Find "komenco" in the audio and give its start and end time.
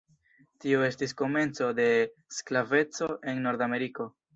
1.21-1.69